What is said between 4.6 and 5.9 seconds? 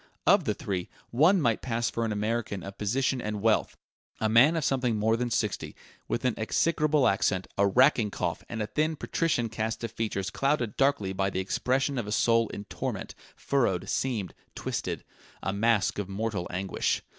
something more than sixty years,